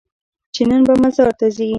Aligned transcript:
چې 0.53 0.61
نن 0.69 0.81
به 0.87 0.93
مزار 1.01 1.31
ته 1.39 1.47
ځې؟ 1.55 1.67